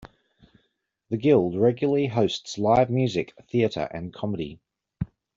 [1.11, 4.59] The Guild regularly hosts live music, theatre and comedy.